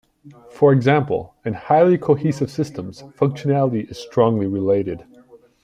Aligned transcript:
For 0.49 0.73
example, 0.73 1.35
in 1.45 1.53
highly 1.53 1.99
cohesive 1.99 2.49
systems 2.49 3.03
functionality 3.15 3.87
is 3.87 3.99
strongly 3.99 4.47
related. 4.47 5.05